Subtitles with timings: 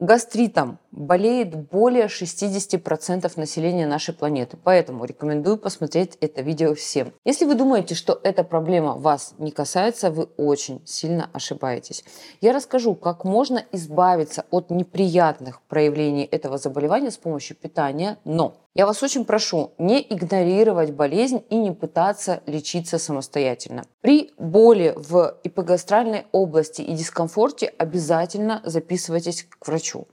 [0.00, 7.12] Гастритом болеет более 60% населения нашей планеты, поэтому рекомендую посмотреть это видео всем.
[7.24, 12.04] Если вы думаете, что эта проблема вас не касается, вы очень сильно ошибаетесь.
[12.40, 18.86] Я расскажу, как можно избавиться от неприятных проявлений этого заболевания с помощью питания, но я
[18.86, 23.84] вас очень прошу не игнорировать болезнь и не пытаться лечиться самостоятельно.
[24.00, 30.06] При боли в эпигастральной области и дискомфорте обязательно записывайтесь к врачу.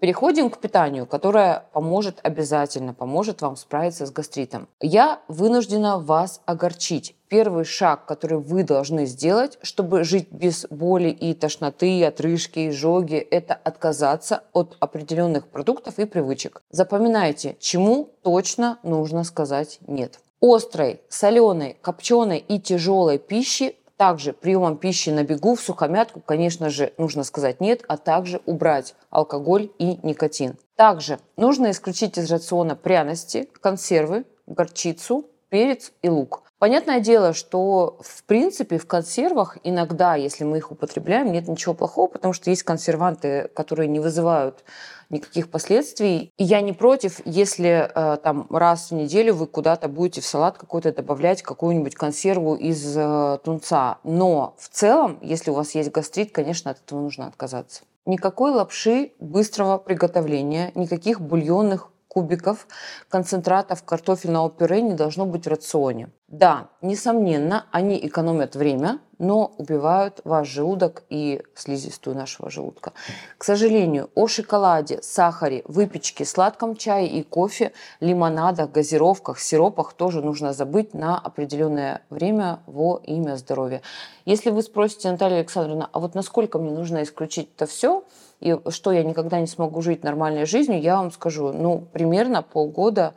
[0.00, 4.66] Переходим к питанию, которое поможет обязательно, поможет вам справиться с гастритом.
[4.80, 7.14] Я вынуждена вас огорчить.
[7.28, 13.54] Первый шаг, который вы должны сделать, чтобы жить без боли и тошноты, отрыжки, изжоги, это
[13.54, 16.62] отказаться от определенных продуктов и привычек.
[16.70, 20.18] Запоминайте, чему точно нужно сказать «нет».
[20.40, 26.94] Острой, соленой, копченой и тяжелой пищи также приемом пищи на бегу в сухомятку, конечно же,
[26.96, 30.56] нужно сказать нет, а также убрать алкоголь и никотин.
[30.74, 36.49] Также нужно исключить из рациона пряности, консервы, горчицу, перец и лук.
[36.60, 42.06] Понятное дело, что в принципе в консервах иногда, если мы их употребляем, нет ничего плохого,
[42.06, 44.62] потому что есть консерванты, которые не вызывают
[45.08, 46.30] никаких последствий.
[46.36, 50.58] И я не против, если э, там раз в неделю вы куда-то будете в салат
[50.58, 53.96] какой-то добавлять какую-нибудь консерву из э, тунца.
[54.04, 57.84] Но в целом, если у вас есть гастрит, конечно, от этого нужно отказаться.
[58.04, 62.66] Никакой лапши быстрого приготовления, никаких бульонных кубиков
[63.08, 66.10] концентратов картофельного пюре не должно быть в рационе.
[66.26, 72.94] Да, несомненно, они экономят время, но убивают ваш желудок и слизистую нашего желудка.
[73.38, 80.52] К сожалению, о шоколаде, сахаре, выпечке, сладком чае и кофе, лимонадах, газировках, сиропах тоже нужно
[80.54, 83.82] забыть на определенное время во имя здоровья.
[84.24, 88.04] Если вы спросите, Наталья Александровна, а вот насколько мне нужно исключить это все,
[88.40, 93.12] и что я никогда не смогу жить нормальной жизнью, я вам скажу, ну, примерно полгода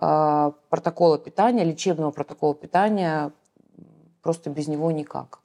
[0.00, 3.32] э, протокола питания, лечебного протокола питания,
[4.22, 5.39] просто без него никак.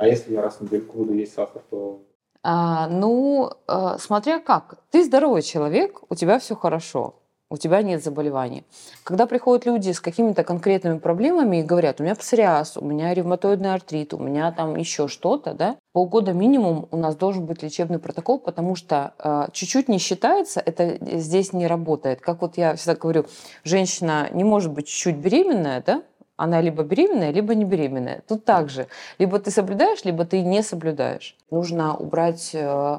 [0.00, 2.00] А если я раз в неделю буду есть сахар, то...
[2.42, 4.78] А, ну, э, смотря как.
[4.90, 8.64] Ты здоровый человек, у тебя все хорошо у тебя нет заболеваний.
[9.02, 13.74] Когда приходят люди с какими-то конкретными проблемами и говорят, у меня псориаз, у меня ревматоидный
[13.74, 18.38] артрит, у меня там еще что-то, да, полгода минимум у нас должен быть лечебный протокол,
[18.38, 22.20] потому что э, чуть-чуть не считается, это здесь не работает.
[22.20, 23.26] Как вот я всегда говорю,
[23.64, 26.02] женщина не может быть чуть-чуть беременная, да,
[26.40, 28.22] она либо беременная, либо не беременная.
[28.26, 28.86] Тут также.
[29.18, 31.36] Либо ты соблюдаешь, либо ты не соблюдаешь.
[31.50, 32.98] Нужно убрать э,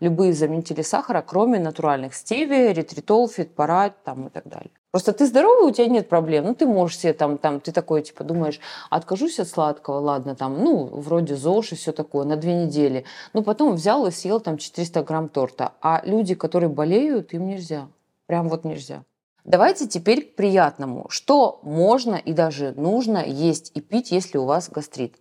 [0.00, 4.70] любые заменители сахара, кроме натуральных стевия, ретритол, фитпарат там, и так далее.
[4.92, 6.46] Просто ты здоровый, у тебя нет проблем.
[6.46, 10.64] Ну, ты можешь себе там, там, ты такой, типа, думаешь, откажусь от сладкого, ладно, там,
[10.64, 13.04] ну, вроде ЗОЖ и все такое, на две недели.
[13.34, 15.72] Ну, потом взял и съел там 400 грамм торта.
[15.82, 17.88] А люди, которые болеют, им нельзя.
[18.26, 19.02] Прям вот нельзя.
[19.44, 21.06] Давайте теперь к приятному.
[21.08, 25.16] Что можно и даже нужно есть и пить, если у вас гастрит?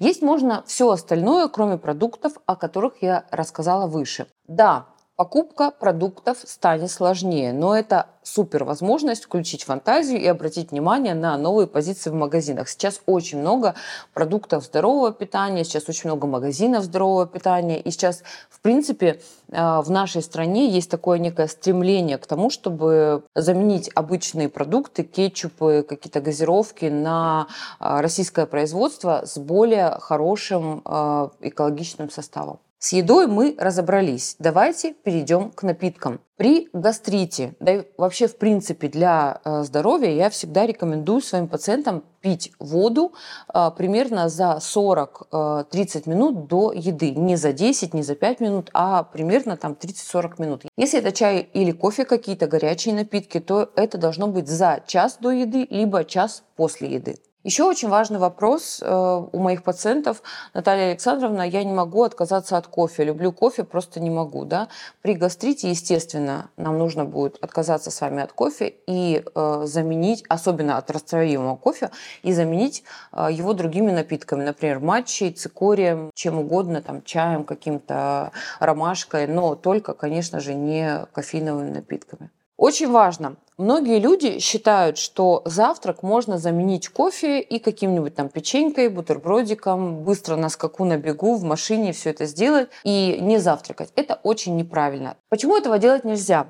[0.00, 4.26] Есть можно все остальное, кроме продуктов, о которых я рассказала выше.
[4.46, 11.36] Да, покупка продуктов станет сложнее, но это супер возможность включить фантазию и обратить внимание на
[11.36, 12.68] новые позиции в магазинах.
[12.68, 13.74] Сейчас очень много
[14.14, 19.90] продуктов здорового питания, сейчас очень много магазинов здорового питания, и сейчас, в принципе, э, в
[19.90, 26.86] нашей стране есть такое некое стремление к тому, чтобы заменить обычные продукты, кетчупы, какие-то газировки
[26.86, 27.48] на
[27.80, 32.60] э, российское производство с более хорошим э, экологичным составом.
[32.82, 34.34] С едой мы разобрались.
[34.40, 36.20] Давайте перейдем к напиткам.
[36.36, 42.02] При гастрите, да и вообще в принципе для э, здоровья, я всегда рекомендую своим пациентам
[42.20, 43.12] пить воду
[43.54, 47.12] э, примерно за 40-30 э, минут до еды.
[47.12, 50.62] Не за 10, не за 5 минут, а примерно там 30-40 минут.
[50.76, 55.30] Если это чай или кофе, какие-то горячие напитки, то это должно быть за час до
[55.30, 57.14] еды, либо час после еды.
[57.44, 60.22] Еще очень важный вопрос э, у моих пациентов.
[60.54, 63.02] Наталья Александровна, я не могу отказаться от кофе.
[63.02, 64.44] Люблю кофе, просто не могу.
[64.44, 64.68] Да?
[65.00, 70.78] При гастрите, естественно, нам нужно будет отказаться с вами от кофе и э, заменить, особенно
[70.78, 71.90] от растворимого кофе,
[72.22, 74.44] и заменить э, его другими напитками.
[74.44, 78.30] Например, матчей, цикорием, чем угодно, там, чаем, каким-то
[78.60, 82.30] ромашкой, но только, конечно же, не кофеиновыми напитками.
[82.56, 83.36] Очень важно.
[83.58, 90.48] Многие люди считают, что завтрак можно заменить кофе и каким-нибудь там печенькой, бутербродиком, быстро на
[90.48, 93.92] скаку, на бегу, в машине все это сделать и не завтракать.
[93.94, 95.16] Это очень неправильно.
[95.28, 96.46] Почему этого делать нельзя?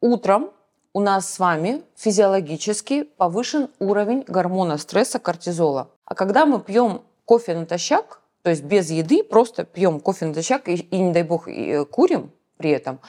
[0.00, 0.50] Утром
[0.92, 5.90] у нас с вами физиологически повышен уровень гормона стресса кортизола.
[6.04, 10.74] А когда мы пьем кофе натощак, то есть без еды, просто пьем кофе натощак и,
[10.74, 13.00] и не дай бог, и, курим, при этом,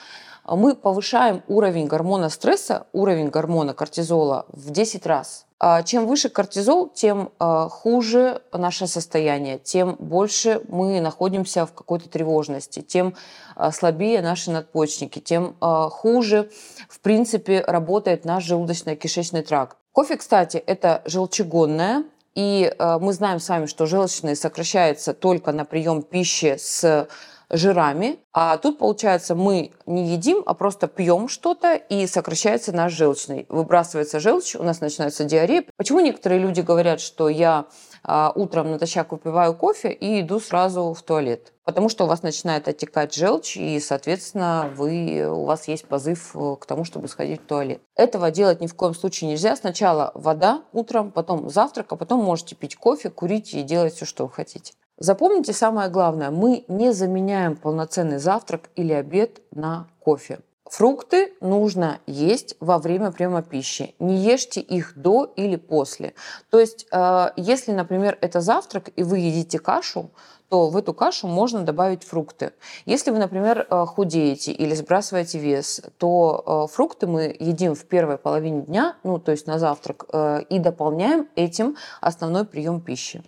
[0.46, 5.46] мы повышаем уровень гормона стресса, уровень гормона кортизола в 10 раз.
[5.64, 12.08] А чем выше кортизол, тем а, хуже наше состояние, тем больше мы находимся в какой-то
[12.08, 13.14] тревожности, тем
[13.54, 16.50] а, слабее наши надпочечники, тем хуже,
[16.88, 19.76] в принципе, работает наш желудочно-кишечный тракт.
[19.92, 22.04] Кофе, кстати, это желчегонное,
[22.34, 27.06] и мы знаем с вами, что желчный сокращается только на прием пищи с
[27.52, 28.18] жирами.
[28.32, 33.46] А тут, получается, мы не едим, а просто пьем что-то, и сокращается наш желчный.
[33.50, 35.64] Выбрасывается желчь, у нас начинается диарея.
[35.76, 37.66] Почему некоторые люди говорят, что я
[38.02, 41.52] а, утром натощак выпиваю кофе и иду сразу в туалет?
[41.64, 46.56] Потому что у вас начинает оттекать желчь, и, соответственно, вы, у вас есть позыв э,
[46.58, 47.80] к тому, чтобы сходить в туалет.
[47.94, 49.54] Этого делать ни в коем случае нельзя.
[49.54, 54.24] Сначала вода утром, потом завтрак, а потом можете пить кофе, курить и делать все, что
[54.24, 54.72] вы хотите.
[55.02, 60.38] Запомните самое главное, мы не заменяем полноценный завтрак или обед на кофе.
[60.66, 63.96] Фрукты нужно есть во время приема пищи.
[63.98, 66.14] Не ешьте их до или после.
[66.50, 70.12] То есть, э, если, например, это завтрак, и вы едите кашу,
[70.48, 72.52] то в эту кашу можно добавить фрукты.
[72.86, 78.18] Если вы, например, э, худеете или сбрасываете вес, то э, фрукты мы едим в первой
[78.18, 80.04] половине дня, ну, то есть на завтрак,
[80.48, 83.24] и дополняем этим основной прием пищи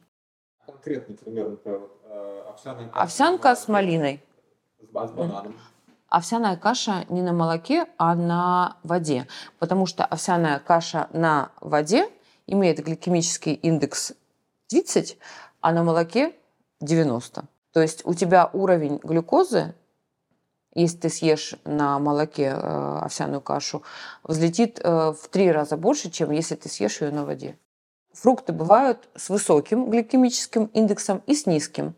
[0.84, 3.02] конкретный пример, например, э, овсяная каша.
[3.02, 4.22] Овсянка с малиной.
[4.80, 5.56] С, с бананом.
[6.08, 9.26] Овсяная каша не на молоке, а на воде.
[9.58, 12.08] Потому что овсяная каша на воде
[12.46, 14.12] имеет гликемический индекс
[14.68, 15.18] 30,
[15.60, 16.34] а на молоке
[16.80, 17.44] 90.
[17.72, 19.74] То есть у тебя уровень глюкозы,
[20.74, 23.82] если ты съешь на молоке э, овсяную кашу,
[24.22, 27.56] взлетит э, в три раза больше, чем если ты съешь ее на воде.
[28.14, 31.94] Фрукты бывают с высоким гликемическим индексом и с низким.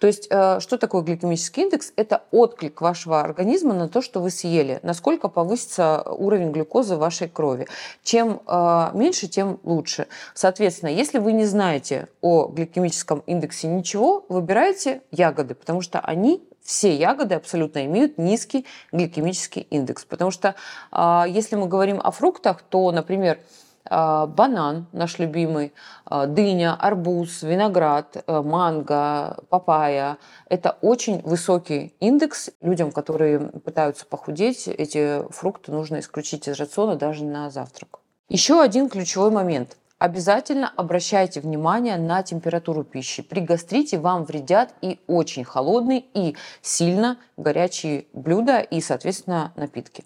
[0.00, 1.92] То есть, э, что такое гликемический индекс?
[1.96, 7.28] Это отклик вашего организма на то, что вы съели, насколько повысится уровень глюкозы в вашей
[7.28, 7.68] крови.
[8.02, 10.06] Чем э, меньше, тем лучше.
[10.32, 16.94] Соответственно, если вы не знаете о гликемическом индексе ничего, выбирайте ягоды, потому что они все
[16.94, 20.06] ягоды абсолютно имеют низкий гликемический индекс.
[20.06, 20.54] Потому что
[20.92, 23.38] э, если мы говорим о фруктах, то, например,
[23.84, 25.72] банан наш любимый,
[26.04, 30.18] а, дыня, арбуз, виноград, э, манго, папайя.
[30.48, 32.50] Это очень высокий индекс.
[32.60, 38.00] Людям, которые пытаются похудеть, эти фрукты нужно исключить из рациона даже на завтрак.
[38.28, 39.76] Еще один ключевой момент.
[39.98, 43.22] Обязательно обращайте внимание на температуру пищи.
[43.22, 50.04] При гастрите вам вредят и очень холодные, и сильно горячие блюда, и, соответственно, напитки.